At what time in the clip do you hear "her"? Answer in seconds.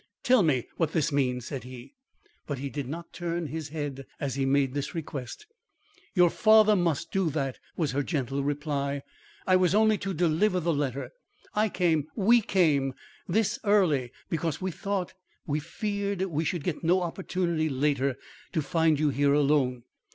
7.91-8.01